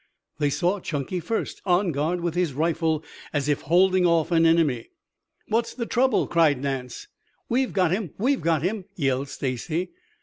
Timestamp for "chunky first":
0.79-1.61